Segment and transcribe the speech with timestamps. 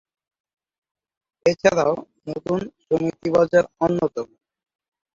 [1.45, 1.93] এছাড়াও
[2.27, 4.27] নতুন সমিতি বাজার অন্যতম।